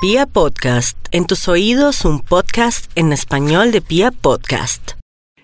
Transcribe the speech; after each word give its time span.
Pia 0.00 0.26
Podcast, 0.26 0.96
en 1.10 1.26
tus 1.26 1.48
oídos 1.48 2.04
un 2.04 2.20
podcast 2.20 2.88
en 2.94 3.12
español 3.12 3.72
de 3.72 3.80
Pia 3.80 4.12
Podcast. 4.12 4.92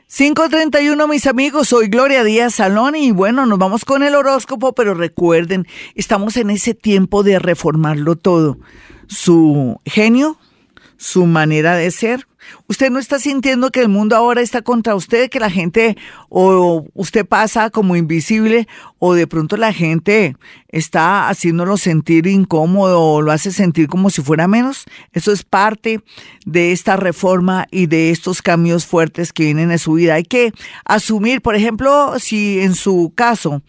531 0.07 1.08
mis 1.08 1.27
amigos, 1.27 1.71
soy 1.71 1.88
Gloria 1.88 2.23
Díaz 2.23 2.54
Salón 2.54 2.95
y 2.95 3.11
bueno, 3.11 3.46
nos 3.46 3.59
vamos 3.59 3.85
con 3.85 4.04
el 4.04 4.14
horóscopo, 4.14 4.72
pero 4.72 4.95
recuerden, 4.95 5.67
estamos 5.96 6.37
en 6.37 6.51
ese 6.51 6.72
tiempo 6.72 7.25
de 7.25 7.40
reformarlo 7.40 8.14
todo. 8.14 8.59
Su 9.09 9.80
genio, 9.85 10.39
su 10.98 11.27
manera 11.27 11.75
de 11.75 11.91
ser, 11.91 12.29
Usted 12.66 12.90
no 12.90 12.98
está 12.98 13.18
sintiendo 13.18 13.70
que 13.70 13.80
el 13.80 13.88
mundo 13.88 14.16
ahora 14.16 14.40
está 14.40 14.62
contra 14.62 14.94
usted, 14.94 15.30
que 15.30 15.40
la 15.40 15.50
gente 15.50 15.96
o 16.29 16.86
usted 16.94 17.26
pasa 17.26 17.70
como 17.70 17.96
invisible 17.96 18.66
o 18.98 19.14
de 19.14 19.26
pronto 19.26 19.56
la 19.56 19.72
gente 19.72 20.36
está 20.68 21.29
haciéndolo 21.29 21.76
sentir 21.76 22.26
incómodo 22.26 23.00
o 23.00 23.22
lo 23.22 23.32
hace 23.32 23.52
sentir 23.52 23.88
como 23.88 24.11
si 24.11 24.22
fuera 24.22 24.48
menos. 24.48 24.84
Eso 25.12 25.32
es 25.32 25.43
parte 25.43 26.00
de 26.46 26.72
esta 26.72 26.96
reforma 26.96 27.66
y 27.71 27.86
de 27.86 28.11
estos 28.11 28.43
cambios 28.43 28.86
fuertes 28.86 29.32
que 29.32 29.44
vienen 29.44 29.71
en 29.71 29.79
su 29.79 29.94
vida. 29.94 30.14
Hay 30.14 30.24
que 30.24 30.52
asumir, 30.85 31.43
por 31.43 31.54
ejemplo, 31.54 32.19
si 32.19 32.61
en 32.61 32.74
su 32.74 33.12
caso 33.14 33.62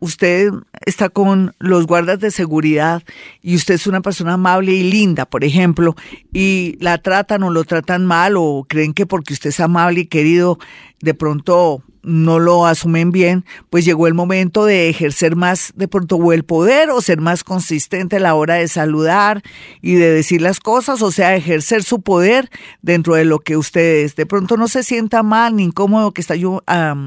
usted 0.00 0.50
está 0.86 1.08
con 1.08 1.54
los 1.58 1.86
guardas 1.86 2.20
de 2.20 2.30
seguridad 2.30 3.02
y 3.42 3.56
usted 3.56 3.74
es 3.74 3.86
una 3.86 4.00
persona 4.00 4.34
amable 4.34 4.72
y 4.72 4.90
linda, 4.90 5.26
por 5.26 5.44
ejemplo, 5.44 5.94
y 6.32 6.76
la 6.80 6.98
tratan 6.98 7.42
o 7.42 7.50
lo 7.50 7.64
tratan 7.64 8.06
mal 8.06 8.34
o 8.36 8.66
creen 8.68 8.94
que 8.94 9.06
porque 9.06 9.34
usted 9.34 9.50
es 9.50 9.60
amable 9.60 10.00
y 10.00 10.06
querido, 10.06 10.58
de 11.00 11.14
pronto 11.14 11.82
no 12.04 12.38
lo 12.38 12.66
asumen 12.66 13.10
bien, 13.10 13.44
pues 13.70 13.84
llegó 13.84 14.06
el 14.06 14.14
momento 14.14 14.64
de 14.64 14.88
ejercer 14.88 15.36
más 15.36 15.72
de 15.74 15.88
pronto 15.88 16.32
el 16.32 16.44
poder 16.44 16.90
o 16.90 17.00
ser 17.00 17.20
más 17.20 17.44
consistente 17.44 18.16
a 18.16 18.20
la 18.20 18.34
hora 18.34 18.54
de 18.54 18.68
saludar 18.68 19.42
y 19.82 19.94
de 19.94 20.10
decir 20.10 20.42
las 20.42 20.60
cosas, 20.60 21.02
o 21.02 21.10
sea, 21.10 21.34
ejercer 21.34 21.82
su 21.82 22.02
poder 22.02 22.50
dentro 22.82 23.14
de 23.14 23.24
lo 23.24 23.40
que 23.40 23.56
usted 23.56 24.04
es. 24.04 24.16
De 24.16 24.26
pronto 24.26 24.56
no 24.56 24.68
se 24.68 24.82
sienta 24.82 25.22
mal 25.22 25.56
ni 25.56 25.64
incómodo 25.64 26.12
que 26.12 26.20
está 26.20 26.36
yo 26.36 26.62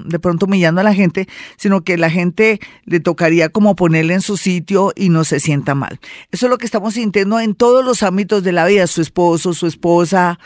de 0.05 0.19
pronto 0.19 0.45
humillando 0.45 0.81
a 0.81 0.83
la 0.83 0.93
gente, 0.93 1.27
sino 1.57 1.81
que 1.81 1.97
la 1.97 2.09
gente 2.09 2.59
le 2.85 2.99
tocaría 2.99 3.49
como 3.49 3.75
ponerle 3.75 4.15
en 4.15 4.21
su 4.21 4.37
sitio 4.37 4.93
y 4.95 5.09
no 5.09 5.23
se 5.23 5.39
sienta 5.39 5.75
mal. 5.75 5.99
Eso 6.31 6.47
es 6.47 6.49
lo 6.49 6.57
que 6.57 6.65
estamos 6.65 6.95
sintiendo 6.95 7.39
en 7.39 7.55
todos 7.55 7.85
los 7.85 8.03
ámbitos 8.03 8.43
de 8.43 8.51
la 8.51 8.65
vida, 8.65 8.87
su 8.87 9.01
esposo, 9.01 9.53
su 9.53 9.67
esposa, 9.67 10.39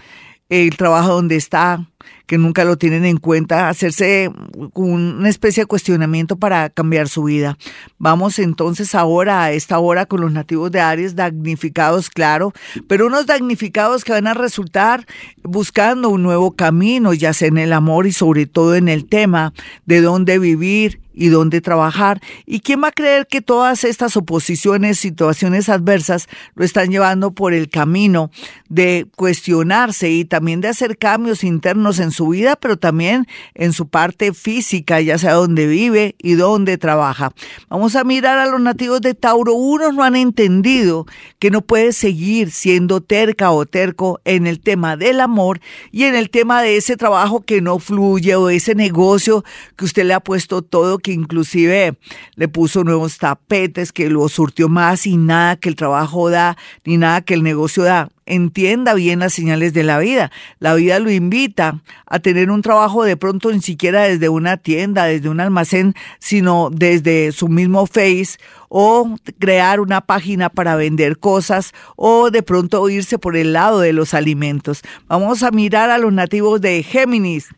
el 0.50 0.76
trabajo 0.76 1.14
donde 1.14 1.38
está, 1.38 1.88
que 2.26 2.38
nunca 2.38 2.64
lo 2.64 2.78
tienen 2.78 3.06
en 3.06 3.18
cuenta, 3.18 3.70
hacerse 3.70 4.32
una 4.74 5.30
especie 5.30 5.64
de 5.64 5.68
cuestionamiento 5.68 6.38
para 6.38 6.70
cambiar 6.70 7.10
su 7.10 7.24
vida. 7.24 7.58
Vamos 7.98 8.40
entonces 8.40 8.96
ahora 8.96 9.44
a 9.44 9.52
esta 9.52 9.80
hora 9.80 10.06
con 10.06 10.22
los 10.22 10.32
nativos 10.32 10.72
de 10.72 10.82
Aries, 10.82 11.16
damnificados, 11.16 12.10
claro, 12.10 12.54
pero 12.88 13.08
unos 13.08 13.26
damnificados 13.26 14.04
que 14.04 14.14
van 14.14 14.28
a 14.28 14.34
resultar 14.34 15.06
buscando 15.44 16.10
un 16.10 16.24
nuevo 16.24 16.52
camino, 16.56 17.14
ya 17.14 17.34
sea 17.34 17.48
en 17.48 17.58
el 17.58 17.74
amor 17.74 18.08
y 18.08 18.12
sobre 18.12 18.46
todo 18.46 18.76
en 18.76 18.88
el 18.88 19.06
tema 19.06 19.54
de 19.86 20.02
dónde 20.02 20.40
vivir 20.40 21.02
y 21.14 21.30
dónde 21.30 21.62
trabajar. 21.62 22.22
¿Y 22.46 22.62
quién 22.62 22.82
va 22.84 22.90
a 22.90 22.94
creer 22.94 23.28
que 23.28 23.42
todas 23.42 23.84
estas 23.84 24.16
oposiciones, 24.18 25.00
situaciones 25.00 25.70
adversas, 25.70 26.28
lo 26.56 26.64
están 26.64 26.90
llevando 26.90 27.32
por 27.32 27.54
el 27.54 27.70
camino 27.70 28.32
de 28.70 29.08
cuestionarse 29.16 30.10
y 30.10 30.26
también 30.26 30.62
de 30.62 30.70
hacer 30.70 30.98
cambios 30.98 31.44
internos 31.44 31.91
en 32.00 32.12
su 32.12 32.30
vida, 32.30 32.56
pero 32.56 32.78
también 32.78 33.28
en 33.54 33.74
su 33.74 33.88
parte 33.88 34.34
física, 34.34 35.02
ya 35.02 35.18
sea 35.18 35.34
dónde 35.34 35.68
vive 35.68 36.16
y 36.20 36.34
dónde 36.34 36.78
trabaja? 36.78 37.32
Vamos 37.70 37.96
a 37.96 38.04
mirar 38.04 38.38
a 38.38 38.46
los 38.46 38.62
nativos 38.62 39.02
de 39.02 39.14
Tauro. 39.14 39.54
Unos 39.54 39.94
no 39.94 40.04
han 40.04 40.16
entendido 40.16 41.06
que 41.40 41.52
no 41.52 41.62
puede 41.62 41.94
seguir 41.94 42.52
siendo 42.52 43.02
terca 43.02 43.52
o 43.52 43.66
terco 43.66 44.20
en 44.26 44.48
el 44.48 44.60
tema 44.60 44.98
del 44.98 45.20
amor 45.20 45.60
y 45.92 46.04
en 46.04 46.16
el 46.16 46.30
tema 46.30 46.62
de 46.62 46.78
ese 46.78 46.98
trabajo 46.98 47.42
que 47.42 47.62
no 47.62 47.80
fluye 47.80 48.36
o 48.36 48.50
ese 48.50 48.76
negocio 48.76 49.44
que 49.76 49.86
usted 49.86 50.06
le 50.06 50.14
ha 50.14 50.20
puesto 50.20 50.62
todo 50.62 51.00
que 51.00 51.12
inclusive 51.12 51.98
le 52.36 52.48
puso 52.48 52.84
nuevos 52.84 53.18
tapetes, 53.18 53.92
que 53.92 54.10
lo 54.10 54.28
surtió 54.30 54.70
más 54.70 55.06
y 55.06 55.18
nada 55.18 55.56
que 55.56 55.70
el 55.70 55.76
trabajo 55.76 56.30
da, 56.30 56.58
ni 56.86 56.98
nada 56.98 57.22
que 57.22 57.34
el 57.34 57.44
negocio 57.44 57.84
da. 57.84 58.10
Entienda 58.26 58.94
bien 58.94 59.20
las 59.20 59.34
señales 59.34 59.74
de 59.74 59.84
la 59.84 59.98
vida. 60.00 60.32
La 60.60 60.76
vida 60.76 61.00
lo 61.00 61.12
invita 61.12 61.82
a 62.06 62.20
tener 62.20 62.52
un 62.52 62.62
trabajo 62.62 63.04
de 63.04 63.18
pronto 63.18 63.52
ni 63.52 63.62
siquiera 63.62 64.04
desde 64.04 64.30
una 64.30 64.58
tienda, 64.58 65.06
desde 65.06 65.30
un 65.30 65.40
almacén, 65.40 65.96
sino 66.20 66.70
desde 66.72 67.32
su 67.32 67.48
mismo 67.48 67.88
Face 67.88 68.38
o 68.70 69.16
crear 69.40 69.80
una 69.80 70.02
página 70.02 70.50
para 70.50 70.76
vender 70.76 71.18
cosas 71.18 71.74
o 71.96 72.30
de 72.30 72.44
pronto 72.44 72.88
irse 72.90 73.18
por 73.18 73.36
el 73.36 73.54
lado 73.54 73.80
de 73.80 73.92
los 73.92 74.14
alimentos. 74.14 74.82
Vamos 75.08 75.44
a 75.44 75.52
mirar 75.52 75.90
a 75.90 75.98
los 75.98 76.14
nativos 76.14 76.62
de 76.62 76.84
Géminis. 76.84 77.50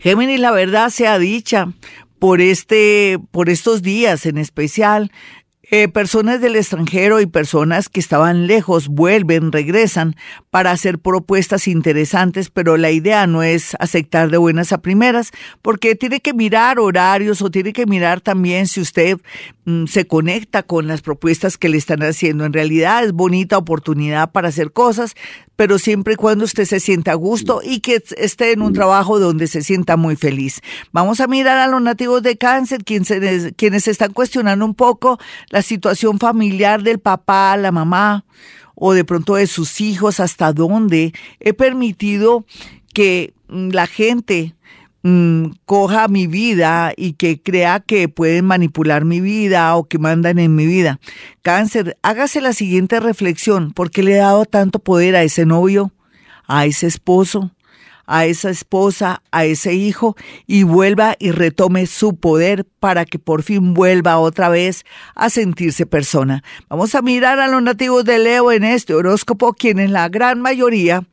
Géminis, 0.00 0.40
la 0.40 0.50
verdad 0.50 0.90
sea 0.90 1.18
dicha, 1.18 1.68
por, 2.18 2.40
este, 2.40 3.18
por 3.30 3.50
estos 3.50 3.82
días 3.82 4.26
en 4.26 4.38
especial. 4.38 5.12
Eh, 5.76 5.88
personas 5.88 6.40
del 6.40 6.54
extranjero 6.54 7.20
y 7.20 7.26
personas 7.26 7.88
que 7.88 7.98
estaban 7.98 8.46
lejos 8.46 8.86
vuelven, 8.86 9.50
regresan 9.50 10.14
para 10.50 10.70
hacer 10.70 11.00
propuestas 11.00 11.66
interesantes, 11.66 12.48
pero 12.48 12.76
la 12.76 12.92
idea 12.92 13.26
no 13.26 13.42
es 13.42 13.74
aceptar 13.80 14.30
de 14.30 14.36
buenas 14.36 14.72
a 14.72 14.78
primeras, 14.78 15.32
porque 15.62 15.96
tiene 15.96 16.20
que 16.20 16.32
mirar 16.32 16.78
horarios 16.78 17.42
o 17.42 17.50
tiene 17.50 17.72
que 17.72 17.86
mirar 17.86 18.20
también 18.20 18.68
si 18.68 18.80
usted 18.80 19.18
mm, 19.64 19.86
se 19.86 20.06
conecta 20.06 20.62
con 20.62 20.86
las 20.86 21.02
propuestas 21.02 21.58
que 21.58 21.68
le 21.68 21.76
están 21.76 22.04
haciendo. 22.04 22.44
En 22.44 22.52
realidad 22.52 23.02
es 23.02 23.10
bonita 23.10 23.58
oportunidad 23.58 24.30
para 24.30 24.50
hacer 24.50 24.70
cosas, 24.70 25.16
pero 25.56 25.78
siempre 25.78 26.14
y 26.14 26.16
cuando 26.16 26.44
usted 26.44 26.64
se 26.64 26.80
sienta 26.80 27.12
a 27.12 27.14
gusto 27.14 27.60
y 27.62 27.80
que 27.80 28.02
esté 28.16 28.52
en 28.52 28.62
un 28.62 28.72
trabajo 28.72 29.18
donde 29.18 29.46
se 29.46 29.62
sienta 29.62 29.96
muy 29.96 30.16
feliz. 30.16 30.60
Vamos 30.92 31.20
a 31.20 31.26
mirar 31.26 31.58
a 31.58 31.68
los 31.68 31.80
nativos 31.80 32.22
de 32.22 32.36
cáncer, 32.36 32.84
quienes, 32.84 33.52
quienes 33.56 33.88
están 33.88 34.12
cuestionando 34.12 34.64
un 34.64 34.74
poco 34.74 35.18
la 35.50 35.62
situación 35.62 36.18
familiar 36.18 36.82
del 36.82 36.98
papá, 36.98 37.56
la 37.56 37.72
mamá 37.72 38.24
o 38.74 38.92
de 38.92 39.04
pronto 39.04 39.36
de 39.36 39.46
sus 39.46 39.80
hijos, 39.80 40.20
hasta 40.20 40.52
dónde 40.52 41.12
he 41.40 41.52
permitido 41.52 42.44
que 42.92 43.34
mm, 43.48 43.70
la 43.70 43.86
gente 43.86 44.54
Mm, 45.06 45.50
coja 45.66 46.08
mi 46.08 46.26
vida 46.26 46.94
y 46.96 47.12
que 47.12 47.38
crea 47.42 47.80
que 47.80 48.08
pueden 48.08 48.46
manipular 48.46 49.04
mi 49.04 49.20
vida 49.20 49.76
o 49.76 49.84
que 49.84 49.98
mandan 49.98 50.38
en 50.38 50.54
mi 50.54 50.64
vida. 50.64 50.98
Cáncer, 51.42 51.98
hágase 52.00 52.40
la 52.40 52.54
siguiente 52.54 53.00
reflexión. 53.00 53.72
¿Por 53.72 53.90
qué 53.90 54.02
le 54.02 54.14
he 54.14 54.16
dado 54.16 54.46
tanto 54.46 54.78
poder 54.78 55.14
a 55.14 55.22
ese 55.22 55.44
novio, 55.44 55.92
a 56.46 56.64
ese 56.64 56.86
esposo, 56.86 57.50
a 58.06 58.24
esa 58.24 58.48
esposa, 58.48 59.22
a 59.30 59.44
ese 59.44 59.74
hijo 59.74 60.16
y 60.46 60.62
vuelva 60.62 61.16
y 61.18 61.32
retome 61.32 61.84
su 61.84 62.16
poder 62.16 62.66
para 62.80 63.04
que 63.04 63.18
por 63.18 63.42
fin 63.42 63.74
vuelva 63.74 64.18
otra 64.18 64.48
vez 64.48 64.86
a 65.14 65.28
sentirse 65.28 65.84
persona. 65.84 66.42
Vamos 66.70 66.94
a 66.94 67.02
mirar 67.02 67.40
a 67.40 67.48
los 67.48 67.62
nativos 67.62 68.06
de 68.06 68.18
Leo 68.20 68.52
en 68.52 68.64
este 68.64 68.94
horóscopo, 68.94 69.52
quienes 69.52 69.90
la 69.90 70.08
gran 70.08 70.40
mayoría 70.40 71.04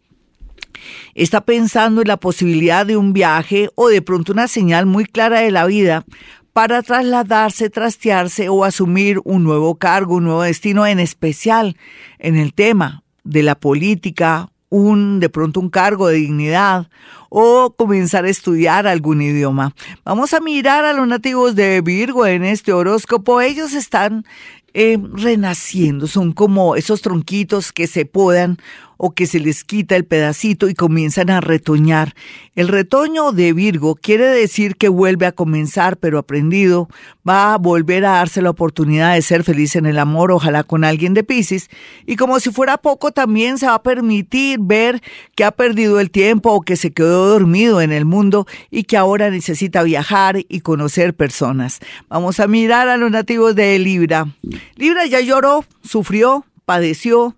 está 1.15 1.41
pensando 1.41 2.01
en 2.01 2.07
la 2.07 2.17
posibilidad 2.17 2.85
de 2.85 2.97
un 2.97 3.13
viaje 3.13 3.69
o 3.75 3.87
de 3.87 4.01
pronto 4.01 4.31
una 4.31 4.47
señal 4.47 4.85
muy 4.85 5.05
clara 5.05 5.41
de 5.41 5.51
la 5.51 5.65
vida 5.65 6.05
para 6.53 6.81
trasladarse, 6.81 7.69
trastearse 7.69 8.49
o 8.49 8.65
asumir 8.65 9.19
un 9.23 9.43
nuevo 9.43 9.75
cargo, 9.75 10.15
un 10.15 10.25
nuevo 10.25 10.43
destino, 10.43 10.85
en 10.85 10.99
especial 10.99 11.77
en 12.19 12.35
el 12.35 12.53
tema 12.53 13.03
de 13.23 13.43
la 13.43 13.55
política, 13.55 14.49
un 14.69 15.19
de 15.19 15.29
pronto 15.29 15.59
un 15.59 15.69
cargo 15.69 16.07
de 16.07 16.15
dignidad 16.15 16.87
o 17.33 17.73
comenzar 17.77 18.25
a 18.25 18.29
estudiar 18.29 18.87
algún 18.87 19.21
idioma. 19.21 19.73
Vamos 20.03 20.33
a 20.33 20.41
mirar 20.41 20.83
a 20.83 20.91
los 20.91 21.07
nativos 21.07 21.55
de 21.55 21.79
Virgo 21.79 22.25
en 22.25 22.43
este 22.43 22.73
horóscopo. 22.73 23.39
Ellos 23.39 23.73
están 23.73 24.25
eh, 24.73 24.97
renaciendo, 25.13 26.07
son 26.07 26.33
como 26.33 26.75
esos 26.75 27.01
tronquitos 27.01 27.71
que 27.71 27.87
se 27.87 28.05
podan 28.05 28.57
o 29.03 29.11
que 29.11 29.25
se 29.25 29.39
les 29.39 29.63
quita 29.63 29.95
el 29.95 30.05
pedacito 30.05 30.69
y 30.69 30.75
comienzan 30.75 31.29
a 31.31 31.41
retoñar. 31.41 32.13
El 32.55 32.67
retoño 32.67 33.31
de 33.31 33.51
Virgo 33.51 33.95
quiere 33.95 34.27
decir 34.27 34.75
que 34.75 34.89
vuelve 34.89 35.25
a 35.25 35.31
comenzar, 35.31 35.97
pero 35.97 36.19
aprendido, 36.19 36.87
va 37.27 37.55
a 37.55 37.57
volver 37.57 38.05
a 38.05 38.11
darse 38.11 38.43
la 38.43 38.51
oportunidad 38.51 39.15
de 39.15 39.23
ser 39.23 39.43
feliz 39.43 39.75
en 39.75 39.87
el 39.87 39.97
amor, 39.97 40.31
ojalá 40.31 40.63
con 40.63 40.83
alguien 40.83 41.15
de 41.15 41.23
Pisces, 41.23 41.69
y 42.05 42.15
como 42.15 42.39
si 42.39 42.51
fuera 42.51 42.77
poco 42.77 43.11
también 43.11 43.57
se 43.57 43.65
va 43.65 43.73
a 43.73 43.83
permitir 43.83 44.59
ver 44.61 45.01
que 45.35 45.45
ha 45.45 45.51
perdido 45.51 45.99
el 45.99 46.11
tiempo 46.11 46.51
o 46.51 46.61
que 46.61 46.75
se 46.75 46.91
quedó 46.91 47.20
dormido 47.27 47.81
en 47.81 47.91
el 47.91 48.05
mundo 48.05 48.47
y 48.69 48.83
que 48.83 48.97
ahora 48.97 49.29
necesita 49.29 49.83
viajar 49.83 50.37
y 50.47 50.61
conocer 50.61 51.13
personas. 51.13 51.79
Vamos 52.09 52.39
a 52.39 52.47
mirar 52.47 52.89
a 52.89 52.97
los 52.97 53.11
nativos 53.11 53.55
de 53.55 53.77
Libra. 53.79 54.27
Libra 54.75 55.05
ya 55.05 55.21
lloró, 55.21 55.65
sufrió, 55.83 56.45
padeció, 56.65 57.35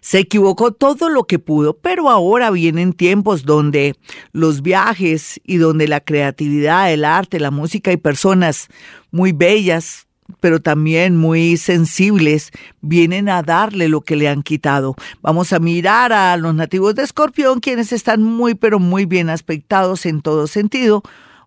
se 0.00 0.18
equivocó 0.18 0.72
todo 0.72 1.08
lo 1.08 1.24
que 1.24 1.38
pudo, 1.38 1.74
pero 1.74 2.08
ahora 2.10 2.50
vienen 2.50 2.92
tiempos 2.92 3.44
donde 3.44 3.96
los 4.32 4.62
viajes 4.62 5.40
y 5.44 5.56
donde 5.56 5.88
la 5.88 6.00
creatividad, 6.00 6.92
el 6.92 7.04
arte, 7.04 7.40
la 7.40 7.50
música 7.50 7.92
y 7.92 7.96
personas 7.96 8.68
muy 9.10 9.32
bellas 9.32 10.06
pero 10.40 10.60
también 10.60 11.16
muy 11.16 11.56
sensibles, 11.56 12.50
vienen 12.80 13.28
a 13.28 13.42
darle 13.42 13.88
lo 13.88 14.00
que 14.00 14.16
le 14.16 14.28
han 14.28 14.42
quitado. 14.42 14.94
Vamos 15.22 15.52
a 15.52 15.58
mirar 15.58 16.12
a 16.12 16.36
los 16.36 16.54
nativos 16.54 16.94
de 16.94 17.02
Escorpión, 17.02 17.60
quienes 17.60 17.92
están 17.92 18.22
muy, 18.22 18.54
pero 18.54 18.78
muy 18.78 19.06
bien 19.06 19.30
aspectados 19.30 20.06
en 20.06 20.22
todo 20.22 20.46
sentido. 20.46 21.02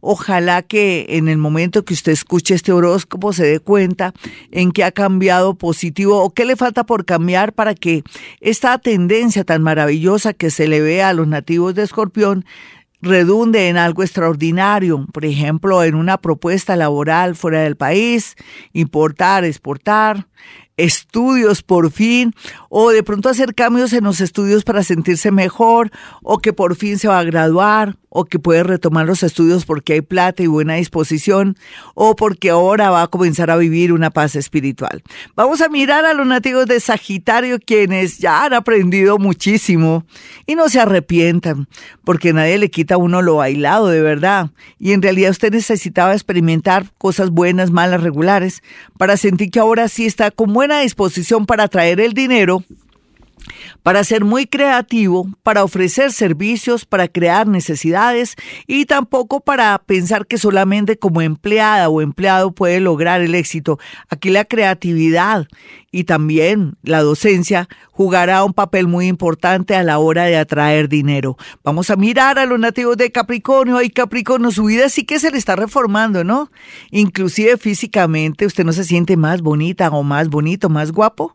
Ojalá 0.06 0.63
que 0.63 1.06
en 1.12 1.30
el 1.30 1.38
momento 1.38 1.85
que 1.85 1.94
usted 1.94 2.12
escuche 2.12 2.56
este 2.56 2.74
horóscopo 2.74 3.31
se 3.31 3.45
dé 3.45 3.62
cuenta 3.62 4.13
en 4.51 4.74
qué 4.74 4.83
ha 4.83 4.91
cambiado 4.91 5.53
positivo 5.56 6.21
o 6.21 6.31
qué 6.31 6.44
le 6.44 6.57
falta 6.57 6.85
por 6.85 7.06
cambiar 7.06 7.53
para 7.53 7.74
que 7.74 8.03
esta 8.41 8.77
tendencia 8.80 9.45
tan 9.45 9.62
maravillosa 9.63 10.33
que 10.33 10.51
se 10.51 10.68
le 10.68 10.81
ve 10.81 11.01
a 11.01 11.13
los 11.13 11.30
nativos 11.30 11.74
de 11.74 11.83
Escorpión 11.83 12.44
redunde 13.04 13.68
en 13.68 13.78
algo 13.78 14.02
extraordinario, 14.02 15.06
por 15.12 15.26
ejemplo, 15.26 15.84
en 15.84 15.96
una 15.96 16.18
propuesta 16.18 16.76
laboral 16.76 17.36
fuera 17.36 17.62
del 17.62 17.76
país, 17.76 18.36
importar, 18.72 19.44
exportar, 19.44 20.28
estudios 20.78 21.62
por 21.62 21.92
fin, 21.92 22.34
o 22.70 22.90
de 22.90 23.04
pronto 23.04 23.30
hacer 23.30 23.54
cambios 23.54 23.94
en 23.94 24.04
los 24.04 24.22
estudios 24.22 24.64
para 24.64 24.84
sentirse 24.84 25.31
mejor, 25.31 25.92
o 26.22 26.40
que 26.40 26.54
por 26.54 26.75
fin 26.75 26.98
se 26.98 27.08
va 27.08 27.20
a 27.20 27.24
graduar, 27.24 27.98
o 28.16 28.25
que 28.25 28.38
puede 28.38 28.64
retomar 28.64 29.08
los 29.08 29.24
estudios 29.24 29.66
porque 29.66 29.94
hay 29.94 30.02
plata 30.02 30.44
y 30.44 30.48
buena 30.48 30.75
disposición, 30.75 31.58
o 31.96 32.16
porque 32.16 32.52
ahora 32.52 32.92
va 32.92 33.02
a 33.02 33.08
comenzar 33.08 33.50
a 33.50 33.58
vivir 33.58 33.92
una 33.92 34.12
paz 34.12 34.36
espiritual. 34.36 35.02
Vamos 35.36 35.62
a 35.62 35.70
mirar 35.70 36.06
a 36.06 36.14
los 36.14 36.28
nativos 36.28 36.68
de 36.68 36.80
Sagitario, 36.80 37.58
quienes 37.60 38.19
ya 38.19 38.46
han 38.46 38.54
aprendido 38.54 39.18
muchísimo 39.18 40.06
y 40.46 40.54
no 40.54 40.69
se 40.69 40.80
arrepientan, 40.80 41.68
porque 42.04 42.34
nadie 42.34 42.60
le 42.60 42.69
quita 42.69 42.96
a 42.96 42.98
uno 43.00 43.24
lo 43.24 43.38
bailado 43.38 43.88
de 43.88 44.02
verdad. 44.04 44.52
Y 44.78 44.92
en 44.92 45.02
realidad 45.02 45.31
usted 45.31 45.52
necesitaba 45.52 46.14
experimentar 46.14 46.92
cosas 47.00 47.31
buenas, 47.31 47.72
malas, 47.72 48.04
regulares, 48.04 48.62
para 49.00 49.18
sentir 49.18 49.50
que 49.50 49.60
ahora 49.60 49.88
sí 49.88 50.06
está 50.06 50.30
con 50.30 50.52
buena 50.63 50.80
disposición 50.80 51.45
para 51.45 51.68
traer 51.68 52.00
el 52.00 52.13
dinero 52.13 52.63
para 53.84 54.04
ser 54.04 54.24
muy 54.24 54.45
creativo, 54.45 55.28
para 55.44 55.63
ofrecer 55.63 56.12
servicios, 56.12 56.86
para 56.86 57.07
crear 57.07 57.48
necesidades 57.48 58.36
y 58.68 58.86
tampoco 58.86 59.40
para 59.40 59.78
pensar 59.80 60.28
que 60.28 60.38
solamente 60.38 60.98
como 60.98 61.22
empleada 61.22 61.90
o 61.90 62.01
empleado 62.01 62.51
puede 62.51 62.80
lograr 62.80 63.22
el 63.22 63.36
éxito. 63.36 63.80
Aquí 64.10 64.30
la 64.30 64.45
creatividad 64.45 65.48
y 65.92 66.06
también 66.06 66.75
la 66.81 67.01
docencia 67.01 67.68
jugará 67.92 68.44
un 68.44 68.54
papel 68.54 68.88
muy 68.88 69.07
importante 69.07 69.75
a 69.75 69.84
la 69.84 70.00
hora 70.00 70.25
de 70.25 70.38
atraer 70.38 70.90
dinero. 70.90 71.38
Vamos 71.63 71.90
a 71.90 71.95
mirar 71.95 72.40
a 72.40 72.45
los 72.45 72.60
nativos 72.60 72.98
de 72.98 73.12
Capricornio. 73.12 73.78
Ay, 73.78 73.90
Capricornio, 73.90 74.51
su 74.51 74.66
vida 74.66 74.90
sí 74.90 75.04
que 75.04 75.19
se 75.19 75.30
le 75.30 75.38
está 75.38 75.56
reformando, 75.56 76.24
¿no? 76.24 76.51
Inclusive 76.90 77.57
físicamente, 77.57 78.45
usted 78.45 78.63
no 78.63 78.74
se 78.74 78.84
siente 78.84 79.18
más 79.18 79.42
bonita 79.42 79.90
o 79.90 80.01
más 80.01 80.30
bonito, 80.30 80.69
más 80.69 80.92
guapo 80.92 81.34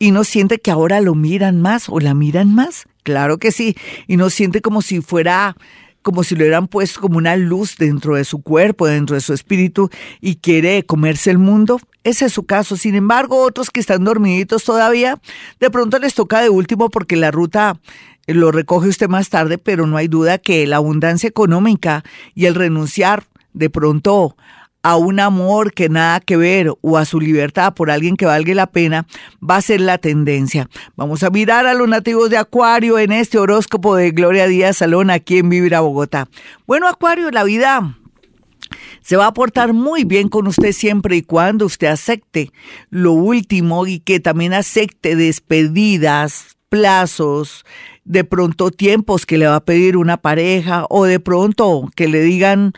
y 0.00 0.10
no 0.10 0.24
siente 0.24 0.58
que 0.58 0.72
ahora 0.72 1.00
lo 1.00 1.14
miran 1.14 1.60
más 1.60 1.88
o 1.88 2.00
la 2.00 2.14
miran 2.14 2.52
más. 2.52 2.88
Claro 3.04 3.38
que 3.38 3.52
sí. 3.52 3.76
Y 4.08 4.16
no 4.16 4.30
siente 4.30 4.62
como 4.62 4.82
si 4.82 5.00
fuera 5.00 5.56
como 6.02 6.24
si 6.24 6.34
lo 6.34 6.40
hubieran 6.40 6.66
puesto 6.66 7.02
como 7.02 7.18
una 7.18 7.36
luz 7.36 7.76
dentro 7.76 8.14
de 8.14 8.24
su 8.24 8.40
cuerpo, 8.40 8.86
dentro 8.86 9.14
de 9.14 9.20
su 9.20 9.34
espíritu 9.34 9.90
y 10.22 10.36
quiere 10.36 10.82
comerse 10.84 11.30
el 11.30 11.36
mundo. 11.36 11.78
Ese 12.04 12.24
es 12.24 12.32
su 12.32 12.44
caso. 12.44 12.78
Sin 12.78 12.94
embargo, 12.94 13.42
otros 13.44 13.70
que 13.70 13.80
están 13.80 14.04
dormiditos 14.04 14.64
todavía, 14.64 15.20
de 15.60 15.70
pronto 15.70 15.98
les 15.98 16.14
toca 16.14 16.40
de 16.40 16.48
último 16.48 16.88
porque 16.88 17.16
la 17.16 17.30
ruta 17.30 17.78
lo 18.26 18.52
recoge 18.52 18.88
usted 18.88 19.08
más 19.08 19.28
tarde, 19.28 19.58
pero 19.58 19.86
no 19.86 19.98
hay 19.98 20.08
duda 20.08 20.38
que 20.38 20.66
la 20.66 20.76
abundancia 20.76 21.28
económica 21.28 22.02
y 22.34 22.46
el 22.46 22.54
renunciar 22.54 23.24
de 23.52 23.68
pronto 23.68 24.36
a 24.82 24.96
un 24.96 25.20
amor 25.20 25.72
que 25.72 25.88
nada 25.88 26.20
que 26.20 26.36
ver 26.36 26.72
o 26.80 26.98
a 26.98 27.04
su 27.04 27.20
libertad 27.20 27.74
por 27.74 27.90
alguien 27.90 28.16
que 28.16 28.26
valga 28.26 28.54
la 28.54 28.66
pena, 28.66 29.06
va 29.42 29.56
a 29.56 29.62
ser 29.62 29.80
la 29.80 29.98
tendencia. 29.98 30.68
Vamos 30.96 31.22
a 31.22 31.30
mirar 31.30 31.66
a 31.66 31.74
los 31.74 31.88
nativos 31.88 32.30
de 32.30 32.38
Acuario 32.38 32.98
en 32.98 33.12
este 33.12 33.38
horóscopo 33.38 33.96
de 33.96 34.10
Gloria 34.10 34.46
Díaz 34.46 34.78
Salón 34.78 35.10
aquí 35.10 35.38
en 35.38 35.50
Vivir 35.50 35.76
Bogotá. 35.78 36.28
Bueno, 36.66 36.88
Acuario, 36.88 37.30
la 37.30 37.44
vida 37.44 37.96
se 39.02 39.16
va 39.16 39.26
a 39.26 39.34
portar 39.34 39.72
muy 39.72 40.04
bien 40.04 40.28
con 40.28 40.46
usted 40.46 40.72
siempre 40.72 41.16
y 41.16 41.22
cuando 41.22 41.66
usted 41.66 41.88
acepte 41.88 42.50
lo 42.90 43.12
último 43.12 43.86
y 43.86 44.00
que 44.00 44.20
también 44.20 44.52
acepte 44.52 45.16
despedidas, 45.16 46.56
plazos, 46.68 47.64
de 48.04 48.24
pronto 48.24 48.70
tiempos 48.70 49.26
que 49.26 49.38
le 49.38 49.46
va 49.46 49.56
a 49.56 49.64
pedir 49.64 49.96
una 49.96 50.16
pareja 50.16 50.86
o 50.88 51.04
de 51.04 51.20
pronto 51.20 51.88
que 51.94 52.08
le 52.08 52.20
digan 52.22 52.72